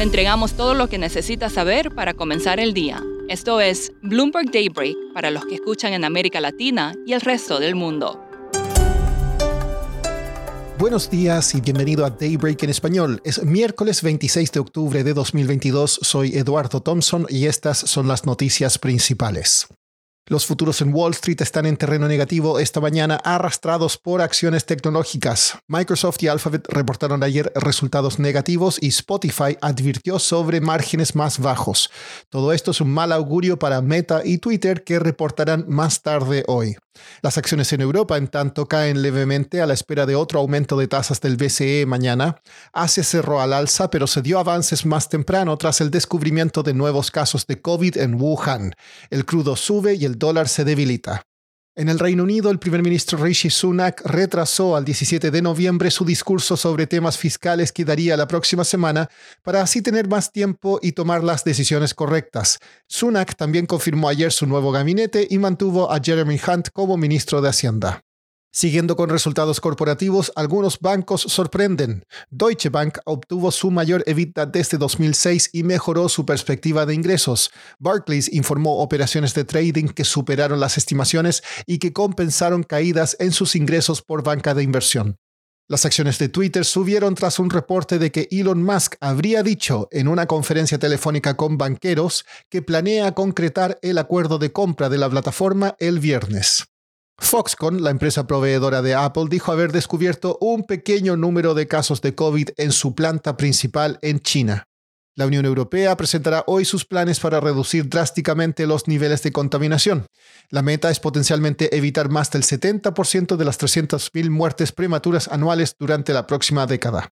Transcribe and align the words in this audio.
Le 0.00 0.04
entregamos 0.04 0.54
todo 0.54 0.72
lo 0.72 0.88
que 0.88 0.96
necesita 0.96 1.50
saber 1.50 1.94
para 1.94 2.14
comenzar 2.14 2.58
el 2.58 2.72
día. 2.72 3.04
Esto 3.28 3.60
es 3.60 3.92
Bloomberg 4.00 4.50
Daybreak 4.50 4.96
para 5.12 5.30
los 5.30 5.44
que 5.44 5.56
escuchan 5.56 5.92
en 5.92 6.06
América 6.06 6.40
Latina 6.40 6.94
y 7.04 7.12
el 7.12 7.20
resto 7.20 7.60
del 7.60 7.74
mundo. 7.74 8.18
Buenos 10.78 11.10
días 11.10 11.54
y 11.54 11.60
bienvenido 11.60 12.06
a 12.06 12.08
Daybreak 12.08 12.62
en 12.62 12.70
español. 12.70 13.20
Es 13.24 13.44
miércoles 13.44 14.02
26 14.02 14.52
de 14.52 14.60
octubre 14.60 15.04
de 15.04 15.12
2022. 15.12 16.00
Soy 16.00 16.34
Eduardo 16.34 16.80
Thompson 16.80 17.26
y 17.28 17.44
estas 17.44 17.76
son 17.76 18.08
las 18.08 18.24
noticias 18.24 18.78
principales. 18.78 19.68
Los 20.30 20.46
futuros 20.46 20.80
en 20.80 20.94
Wall 20.94 21.10
Street 21.10 21.40
están 21.40 21.66
en 21.66 21.76
terreno 21.76 22.06
negativo 22.06 22.60
esta 22.60 22.80
mañana, 22.80 23.16
arrastrados 23.16 23.98
por 23.98 24.22
acciones 24.22 24.64
tecnológicas. 24.64 25.58
Microsoft 25.66 26.22
y 26.22 26.28
Alphabet 26.28 26.68
reportaron 26.68 27.24
ayer 27.24 27.50
resultados 27.56 28.20
negativos 28.20 28.78
y 28.80 28.90
Spotify 28.90 29.58
advirtió 29.60 30.20
sobre 30.20 30.60
márgenes 30.60 31.16
más 31.16 31.40
bajos. 31.40 31.90
Todo 32.28 32.52
esto 32.52 32.70
es 32.70 32.80
un 32.80 32.92
mal 32.92 33.10
augurio 33.10 33.58
para 33.58 33.82
Meta 33.82 34.22
y 34.24 34.38
Twitter 34.38 34.84
que 34.84 35.00
reportarán 35.00 35.64
más 35.66 36.00
tarde 36.02 36.44
hoy. 36.46 36.76
Las 37.22 37.38
acciones 37.38 37.72
en 37.72 37.80
Europa, 37.80 38.16
en 38.16 38.28
tanto, 38.28 38.66
caen 38.66 39.02
levemente 39.02 39.60
a 39.60 39.66
la 39.66 39.74
espera 39.74 40.06
de 40.06 40.16
otro 40.16 40.40
aumento 40.40 40.76
de 40.76 40.88
tasas 40.88 41.20
del 41.20 41.36
BCE 41.36 41.86
mañana. 41.86 42.42
Asia 42.72 43.04
cerró 43.04 43.40
al 43.40 43.52
alza, 43.52 43.90
pero 43.90 44.06
se 44.06 44.22
dio 44.22 44.38
avances 44.38 44.86
más 44.86 45.08
temprano 45.08 45.56
tras 45.56 45.80
el 45.80 45.90
descubrimiento 45.90 46.62
de 46.62 46.74
nuevos 46.74 47.10
casos 47.10 47.46
de 47.46 47.60
COVID 47.60 47.96
en 47.98 48.20
Wuhan. 48.20 48.74
El 49.10 49.24
crudo 49.24 49.56
sube 49.56 49.94
y 49.94 50.04
el 50.04 50.18
dólar 50.18 50.48
se 50.48 50.64
debilita. 50.64 51.29
En 51.80 51.88
el 51.88 51.98
Reino 51.98 52.24
Unido, 52.24 52.50
el 52.50 52.58
primer 52.58 52.82
ministro 52.82 53.16
Rishi 53.16 53.48
Sunak 53.48 54.02
retrasó 54.04 54.76
al 54.76 54.84
17 54.84 55.30
de 55.30 55.40
noviembre 55.40 55.90
su 55.90 56.04
discurso 56.04 56.54
sobre 56.54 56.86
temas 56.86 57.16
fiscales 57.16 57.72
que 57.72 57.86
daría 57.86 58.18
la 58.18 58.28
próxima 58.28 58.64
semana 58.64 59.08
para 59.42 59.62
así 59.62 59.80
tener 59.80 60.06
más 60.06 60.30
tiempo 60.30 60.78
y 60.82 60.92
tomar 60.92 61.24
las 61.24 61.42
decisiones 61.42 61.94
correctas. 61.94 62.58
Sunak 62.86 63.34
también 63.34 63.64
confirmó 63.64 64.10
ayer 64.10 64.30
su 64.30 64.44
nuevo 64.44 64.72
gabinete 64.72 65.26
y 65.30 65.38
mantuvo 65.38 65.90
a 65.90 65.98
Jeremy 66.04 66.38
Hunt 66.46 66.68
como 66.68 66.98
ministro 66.98 67.40
de 67.40 67.48
Hacienda. 67.48 68.04
Siguiendo 68.52 68.96
con 68.96 69.10
resultados 69.10 69.60
corporativos, 69.60 70.32
algunos 70.34 70.80
bancos 70.80 71.20
sorprenden. 71.22 72.04
Deutsche 72.30 72.68
Bank 72.68 72.98
obtuvo 73.04 73.52
su 73.52 73.70
mayor 73.70 74.02
EBITDA 74.06 74.46
desde 74.46 74.76
2006 74.76 75.50
y 75.52 75.62
mejoró 75.62 76.08
su 76.08 76.26
perspectiva 76.26 76.84
de 76.84 76.94
ingresos. 76.94 77.52
Barclays 77.78 78.32
informó 78.32 78.78
operaciones 78.82 79.34
de 79.34 79.44
trading 79.44 79.86
que 79.86 80.04
superaron 80.04 80.58
las 80.58 80.78
estimaciones 80.78 81.44
y 81.64 81.78
que 81.78 81.92
compensaron 81.92 82.64
caídas 82.64 83.16
en 83.20 83.30
sus 83.30 83.54
ingresos 83.54 84.02
por 84.02 84.24
banca 84.24 84.52
de 84.52 84.64
inversión. 84.64 85.16
Las 85.68 85.86
acciones 85.86 86.18
de 86.18 86.28
Twitter 86.28 86.64
subieron 86.64 87.14
tras 87.14 87.38
un 87.38 87.50
reporte 87.50 88.00
de 88.00 88.10
que 88.10 88.26
Elon 88.32 88.64
Musk 88.64 88.96
habría 88.98 89.44
dicho 89.44 89.86
en 89.92 90.08
una 90.08 90.26
conferencia 90.26 90.80
telefónica 90.80 91.36
con 91.36 91.56
banqueros 91.56 92.24
que 92.48 92.62
planea 92.62 93.12
concretar 93.12 93.78
el 93.80 93.98
acuerdo 93.98 94.38
de 94.38 94.50
compra 94.50 94.88
de 94.88 94.98
la 94.98 95.08
plataforma 95.08 95.76
el 95.78 96.00
viernes. 96.00 96.69
Foxconn, 97.20 97.82
la 97.82 97.90
empresa 97.90 98.26
proveedora 98.26 98.82
de 98.82 98.94
Apple, 98.94 99.26
dijo 99.28 99.52
haber 99.52 99.70
descubierto 99.70 100.38
un 100.40 100.64
pequeño 100.64 101.16
número 101.16 101.54
de 101.54 101.68
casos 101.68 102.00
de 102.00 102.14
COVID 102.14 102.48
en 102.56 102.72
su 102.72 102.94
planta 102.94 103.36
principal 103.36 103.98
en 104.02 104.20
China. 104.20 104.64
La 105.16 105.26
Unión 105.26 105.44
Europea 105.44 105.96
presentará 105.96 106.44
hoy 106.46 106.64
sus 106.64 106.86
planes 106.86 107.20
para 107.20 107.40
reducir 107.40 107.88
drásticamente 107.88 108.66
los 108.66 108.88
niveles 108.88 109.22
de 109.22 109.32
contaminación. 109.32 110.06
La 110.48 110.62
meta 110.62 110.90
es 110.90 110.98
potencialmente 110.98 111.76
evitar 111.76 112.08
más 112.08 112.30
del 112.30 112.42
70% 112.42 113.36
de 113.36 113.44
las 113.44 113.60
300.000 113.60 114.30
muertes 114.30 114.72
prematuras 114.72 115.28
anuales 115.28 115.74
durante 115.78 116.14
la 116.14 116.26
próxima 116.26 116.66
década. 116.66 117.10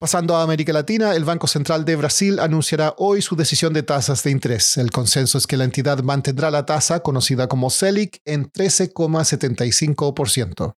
Pasando 0.00 0.34
a 0.34 0.42
América 0.42 0.72
Latina, 0.72 1.14
el 1.14 1.26
Banco 1.26 1.46
Central 1.46 1.84
de 1.84 1.94
Brasil 1.94 2.40
anunciará 2.40 2.94
hoy 2.96 3.20
su 3.20 3.36
decisión 3.36 3.74
de 3.74 3.82
tasas 3.82 4.22
de 4.22 4.30
interés. 4.30 4.78
El 4.78 4.90
consenso 4.90 5.36
es 5.36 5.46
que 5.46 5.58
la 5.58 5.64
entidad 5.64 6.02
mantendrá 6.02 6.50
la 6.50 6.64
tasa, 6.64 7.00
conocida 7.00 7.48
como 7.48 7.68
CELIC, 7.68 8.22
en 8.24 8.50
13,75%. 8.50 10.72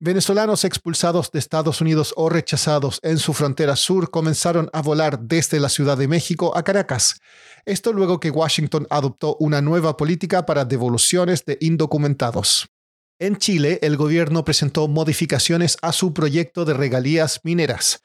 Venezolanos 0.00 0.64
expulsados 0.64 1.30
de 1.32 1.38
Estados 1.38 1.82
Unidos 1.82 2.14
o 2.16 2.30
rechazados 2.30 2.98
en 3.02 3.18
su 3.18 3.34
frontera 3.34 3.76
sur 3.76 4.10
comenzaron 4.10 4.70
a 4.72 4.80
volar 4.80 5.20
desde 5.20 5.60
la 5.60 5.68
Ciudad 5.68 5.98
de 5.98 6.08
México 6.08 6.56
a 6.56 6.62
Caracas. 6.62 7.20
Esto 7.66 7.92
luego 7.92 8.20
que 8.20 8.30
Washington 8.30 8.86
adoptó 8.88 9.36
una 9.38 9.60
nueva 9.60 9.98
política 9.98 10.46
para 10.46 10.64
devoluciones 10.64 11.44
de 11.44 11.58
indocumentados. 11.60 12.70
En 13.18 13.36
Chile, 13.36 13.80
el 13.82 13.98
gobierno 13.98 14.46
presentó 14.46 14.88
modificaciones 14.88 15.76
a 15.82 15.92
su 15.92 16.14
proyecto 16.14 16.64
de 16.64 16.72
regalías 16.72 17.40
mineras 17.44 18.00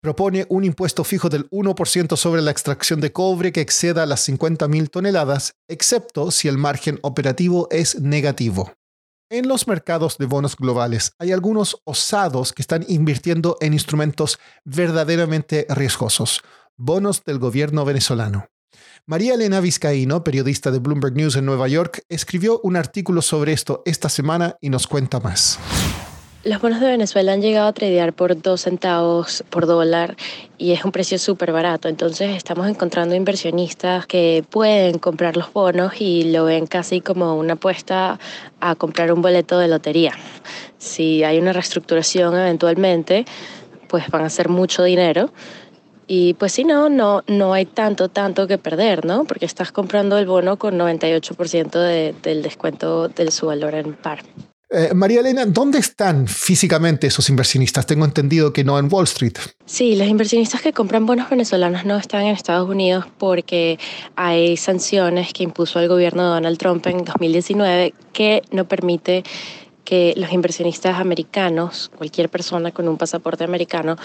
propone 0.00 0.46
un 0.48 0.64
impuesto 0.64 1.04
fijo 1.04 1.28
del 1.28 1.48
1% 1.50 2.16
sobre 2.16 2.42
la 2.42 2.50
extracción 2.50 3.00
de 3.00 3.12
cobre 3.12 3.52
que 3.52 3.60
exceda 3.60 4.06
las 4.06 4.28
50.000 4.28 4.90
toneladas, 4.90 5.54
excepto 5.68 6.30
si 6.30 6.48
el 6.48 6.58
margen 6.58 6.98
operativo 7.02 7.68
es 7.70 8.00
negativo. 8.00 8.72
En 9.30 9.46
los 9.46 9.66
mercados 9.68 10.16
de 10.16 10.24
bonos 10.24 10.56
globales 10.56 11.12
hay 11.18 11.32
algunos 11.32 11.82
osados 11.84 12.52
que 12.52 12.62
están 12.62 12.86
invirtiendo 12.88 13.58
en 13.60 13.74
instrumentos 13.74 14.38
verdaderamente 14.64 15.66
riesgosos, 15.68 16.40
bonos 16.76 17.24
del 17.24 17.38
gobierno 17.38 17.84
venezolano. 17.84 18.48
María 19.06 19.34
Elena 19.34 19.60
Vizcaíno, 19.60 20.24
periodista 20.24 20.70
de 20.70 20.78
Bloomberg 20.78 21.14
News 21.14 21.36
en 21.36 21.46
Nueva 21.46 21.68
York, 21.68 22.04
escribió 22.08 22.60
un 22.62 22.76
artículo 22.76 23.22
sobre 23.22 23.52
esto 23.52 23.82
esta 23.84 24.08
semana 24.08 24.56
y 24.60 24.70
nos 24.70 24.86
cuenta 24.86 25.20
más. 25.20 25.58
Los 26.44 26.62
bonos 26.62 26.78
de 26.78 26.86
Venezuela 26.86 27.32
han 27.32 27.42
llegado 27.42 27.66
a 27.66 27.72
tradear 27.72 28.12
por 28.12 28.40
dos 28.40 28.60
centavos 28.60 29.42
por 29.50 29.66
dólar 29.66 30.16
y 30.56 30.70
es 30.70 30.84
un 30.84 30.92
precio 30.92 31.18
súper 31.18 31.50
barato. 31.50 31.88
Entonces 31.88 32.36
estamos 32.36 32.68
encontrando 32.68 33.16
inversionistas 33.16 34.06
que 34.06 34.44
pueden 34.48 35.00
comprar 35.00 35.36
los 35.36 35.52
bonos 35.52 36.00
y 36.00 36.30
lo 36.30 36.44
ven 36.44 36.68
casi 36.68 37.00
como 37.00 37.36
una 37.36 37.54
apuesta 37.54 38.20
a 38.60 38.76
comprar 38.76 39.12
un 39.12 39.20
boleto 39.20 39.58
de 39.58 39.66
lotería. 39.66 40.12
Si 40.78 41.24
hay 41.24 41.40
una 41.40 41.52
reestructuración 41.52 42.36
eventualmente, 42.36 43.24
pues 43.88 44.08
van 44.08 44.24
a 44.24 44.30
ser 44.30 44.48
mucho 44.48 44.84
dinero. 44.84 45.32
Y 46.06 46.34
pues 46.34 46.52
si 46.52 46.62
no, 46.62 46.88
no, 46.88 47.24
no 47.26 47.52
hay 47.52 47.66
tanto, 47.66 48.08
tanto 48.10 48.46
que 48.46 48.58
perder, 48.58 49.04
¿no? 49.04 49.24
Porque 49.24 49.44
estás 49.44 49.72
comprando 49.72 50.16
el 50.18 50.26
bono 50.26 50.56
con 50.56 50.78
98% 50.78 52.14
del 52.22 52.42
descuento 52.42 53.08
de 53.08 53.30
su 53.32 53.46
valor 53.46 53.74
en 53.74 53.94
par. 53.94 54.20
Eh, 54.70 54.92
María 54.94 55.20
Elena, 55.20 55.46
¿dónde 55.46 55.78
están 55.78 56.26
físicamente 56.26 57.06
esos 57.06 57.30
inversionistas? 57.30 57.86
Tengo 57.86 58.04
entendido 58.04 58.52
que 58.52 58.64
no 58.64 58.78
en 58.78 58.92
Wall 58.92 59.04
Street. 59.04 59.32
Sí, 59.64 59.96
los 59.96 60.06
inversionistas 60.06 60.60
que 60.60 60.74
compran 60.74 61.06
bonos 61.06 61.30
venezolanos 61.30 61.86
no 61.86 61.96
están 61.96 62.22
en 62.22 62.34
Estados 62.34 62.68
Unidos 62.68 63.06
porque 63.16 63.78
hay 64.14 64.58
sanciones 64.58 65.32
que 65.32 65.42
impuso 65.42 65.80
el 65.80 65.88
gobierno 65.88 66.22
de 66.24 66.28
Donald 66.28 66.58
Trump 66.58 66.86
en 66.86 67.02
2019 67.02 67.94
que 68.12 68.42
no 68.50 68.66
permite 68.66 69.24
que 69.84 70.12
los 70.18 70.30
inversionistas 70.32 71.00
americanos, 71.00 71.90
cualquier 71.96 72.28
persona 72.28 72.70
con 72.70 72.88
un 72.88 72.98
pasaporte 72.98 73.44
americano, 73.44 73.96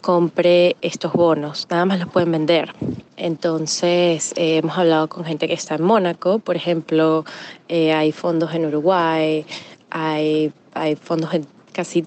compre 0.00 0.76
estos 0.82 1.12
bonos, 1.14 1.66
nada 1.70 1.86
más 1.86 1.98
los 1.98 2.08
pueden 2.10 2.32
vender. 2.32 2.74
Entonces, 3.16 4.34
eh, 4.36 4.58
hemos 4.58 4.76
hablado 4.76 5.08
con 5.08 5.24
gente 5.24 5.46
que 5.46 5.54
está 5.54 5.76
en 5.76 5.82
Mónaco, 5.82 6.40
por 6.40 6.56
ejemplo, 6.56 7.24
eh, 7.68 7.92
hay 7.94 8.12
fondos 8.12 8.52
en 8.54 8.66
Uruguay, 8.66 9.46
hay, 9.94 10.52
hay 10.74 10.96
fondos 10.96 11.32
en 11.32 11.46
casi 11.72 12.04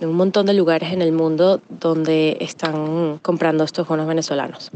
un 0.00 0.14
montón 0.14 0.46
de 0.46 0.54
lugares 0.54 0.92
en 0.92 1.02
el 1.02 1.12
mundo 1.12 1.60
donde 1.68 2.36
están 2.40 3.18
comprando 3.22 3.64
estos 3.64 3.88
bonos 3.88 4.06
venezolanos. 4.06 4.70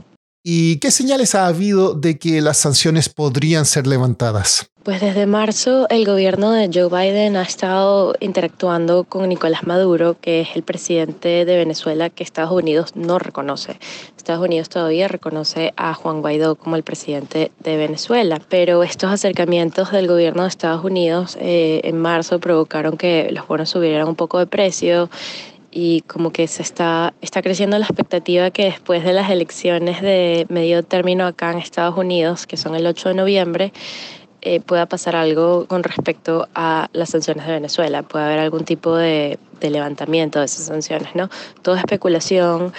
¿Y 0.48 0.76
qué 0.76 0.92
señales 0.92 1.34
ha 1.34 1.48
habido 1.48 1.94
de 1.94 2.20
que 2.20 2.40
las 2.40 2.58
sanciones 2.58 3.08
podrían 3.08 3.64
ser 3.64 3.88
levantadas? 3.88 4.70
Pues 4.84 5.00
desde 5.00 5.26
marzo 5.26 5.88
el 5.90 6.06
gobierno 6.06 6.52
de 6.52 6.70
Joe 6.72 6.88
Biden 6.88 7.34
ha 7.34 7.42
estado 7.42 8.14
interactuando 8.20 9.02
con 9.02 9.28
Nicolás 9.28 9.66
Maduro, 9.66 10.16
que 10.20 10.42
es 10.42 10.50
el 10.54 10.62
presidente 10.62 11.44
de 11.44 11.56
Venezuela 11.56 12.10
que 12.10 12.22
Estados 12.22 12.52
Unidos 12.52 12.94
no 12.94 13.18
reconoce. 13.18 13.80
Estados 14.16 14.44
Unidos 14.44 14.68
todavía 14.68 15.08
reconoce 15.08 15.74
a 15.76 15.94
Juan 15.94 16.20
Guaidó 16.20 16.54
como 16.54 16.76
el 16.76 16.84
presidente 16.84 17.50
de 17.58 17.76
Venezuela, 17.76 18.40
pero 18.48 18.84
estos 18.84 19.10
acercamientos 19.10 19.90
del 19.90 20.06
gobierno 20.06 20.42
de 20.42 20.48
Estados 20.48 20.84
Unidos 20.84 21.36
eh, 21.40 21.80
en 21.82 21.98
marzo 21.98 22.38
provocaron 22.38 22.96
que 22.96 23.30
los 23.32 23.48
bonos 23.48 23.70
subieran 23.70 24.06
un 24.06 24.14
poco 24.14 24.38
de 24.38 24.46
precio 24.46 25.10
y 25.78 26.00
como 26.06 26.32
que 26.32 26.48
se 26.48 26.62
está, 26.62 27.12
está 27.20 27.42
creciendo 27.42 27.78
la 27.78 27.84
expectativa 27.84 28.50
que 28.50 28.64
después 28.64 29.04
de 29.04 29.12
las 29.12 29.28
elecciones 29.28 30.00
de 30.00 30.46
medio 30.48 30.82
término 30.82 31.26
acá 31.26 31.52
en 31.52 31.58
Estados 31.58 31.98
Unidos, 31.98 32.46
que 32.46 32.56
son 32.56 32.74
el 32.74 32.86
8 32.86 33.10
de 33.10 33.14
noviembre, 33.14 33.72
eh, 34.40 34.60
pueda 34.60 34.86
pasar 34.86 35.16
algo 35.16 35.66
con 35.66 35.82
respecto 35.82 36.48
a 36.54 36.88
las 36.94 37.10
sanciones 37.10 37.46
de 37.46 37.52
Venezuela, 37.52 38.02
puede 38.02 38.24
haber 38.24 38.38
algún 38.38 38.64
tipo 38.64 38.96
de, 38.96 39.38
de 39.60 39.68
levantamiento 39.68 40.38
de 40.38 40.46
esas 40.46 40.64
sanciones, 40.64 41.14
¿no? 41.14 41.28
Toda 41.60 41.80
especulación, 41.80 42.72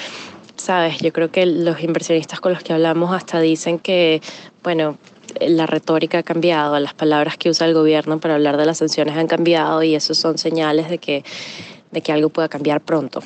sabes, 0.56 0.98
yo 0.98 1.14
creo 1.14 1.30
que 1.30 1.46
los 1.46 1.80
inversionistas 1.84 2.40
con 2.40 2.52
los 2.52 2.64
que 2.64 2.74
hablamos 2.74 3.14
hasta 3.14 3.40
dicen 3.40 3.78
que, 3.78 4.24
bueno, 4.64 4.98
la 5.40 5.68
retórica 5.68 6.18
ha 6.18 6.24
cambiado, 6.24 6.80
las 6.80 6.96
palabras 6.96 7.38
que 7.38 7.52
usa 7.52 7.68
el 7.68 7.76
gobierno 7.76 8.20
para 8.20 8.34
hablar 8.34 8.58
de 8.58 8.66
las 8.66 8.80
sanciones 8.80 9.16
han 9.18 9.28
cambiado 9.28 9.84
y 9.84 9.94
eso 9.94 10.16
son 10.16 10.40
señales 10.40 10.90
de 10.90 10.98
que 10.98 11.24
que 12.02 12.12
algo 12.12 12.30
pueda 12.30 12.50
cambiar 12.50 12.82
pronto. 12.82 13.22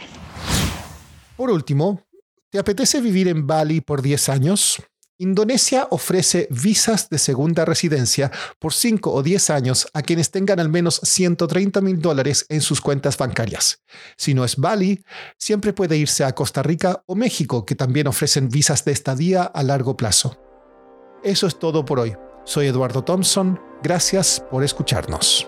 Por 1.36 1.50
último, 1.50 2.04
¿Te 2.52 2.60
apetece 2.60 3.00
vivir 3.00 3.30
en 3.30 3.48
Bali 3.48 3.80
por 3.80 4.02
10 4.02 4.28
años? 4.28 4.84
Indonesia 5.18 5.88
ofrece 5.90 6.50
visas 6.52 7.10
de 7.10 7.18
segunda 7.18 7.64
residencia 7.64 8.30
por 8.60 8.74
5 8.74 9.10
o 9.10 9.24
10 9.24 9.50
años 9.52 9.88
a 9.94 10.02
quienes 10.02 10.32
tengan 10.32 10.60
al 10.60 10.68
menos 10.68 11.00
130 11.02 11.80
mil 11.80 12.02
dólares 12.02 12.46
en 12.50 12.60
sus 12.60 12.82
cuentas 12.82 13.18
bancarias. 13.18 13.82
Si 14.18 14.34
no 14.34 14.44
es 14.44 14.58
Bali, 14.58 15.02
siempre 15.38 15.72
puede 15.72 15.96
irse 15.96 16.26
a 16.26 16.36
Costa 16.36 16.62
Rica 16.62 17.04
o 17.06 17.16
México, 17.16 17.66
que 17.66 17.76
también 17.76 18.08
ofrecen 18.08 18.50
visas 18.50 18.84
de 18.84 18.92
estadía 18.92 19.44
a 19.44 19.64
largo 19.64 19.96
plazo. 19.96 20.38
Eso 21.24 21.48
es 21.48 21.58
todo 21.58 21.86
por 21.86 22.02
hoy. 22.02 22.18
Soy 22.44 22.68
Eduardo 22.68 23.06
Thompson. 23.06 23.62
Gracias 23.82 24.44
por 24.52 24.62
escucharnos. 24.62 25.48